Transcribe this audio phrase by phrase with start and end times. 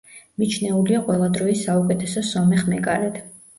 [0.43, 3.25] მიჩნეულია ყველა დროის საუკეთესო სომეხ მეკარედ.